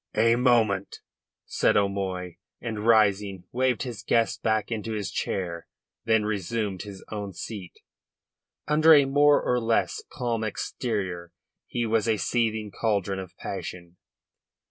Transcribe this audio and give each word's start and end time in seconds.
"A 0.15 0.35
moment," 0.35 1.01
said 1.45 1.77
O'Moy, 1.77 2.37
and 2.59 2.87
rising 2.87 3.43
waved 3.51 3.83
his 3.83 4.01
guest 4.01 4.41
back 4.41 4.71
into 4.71 4.93
his 4.93 5.11
chair, 5.11 5.67
then 6.05 6.25
resumed 6.25 6.81
his 6.81 7.05
own 7.11 7.33
seat. 7.33 7.81
Under 8.67 8.95
a 8.95 9.05
more 9.05 9.43
or 9.43 9.59
less 9.59 10.01
calm 10.11 10.43
exterior 10.43 11.33
he 11.67 11.85
was 11.85 12.07
a 12.07 12.17
seething 12.17 12.71
cauldron 12.71 13.19
of 13.19 13.37
passion. 13.37 13.97